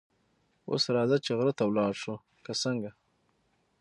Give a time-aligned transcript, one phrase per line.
[0.69, 2.15] اوس راځه چې غره ته ولاړ شو،
[2.45, 2.91] که څنګه؟